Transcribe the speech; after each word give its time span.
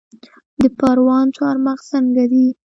د 0.61 0.63
پروان 0.77 1.25
چارمغز 1.37 1.83
څنګه 1.91 2.23
دي؟ 2.31 2.47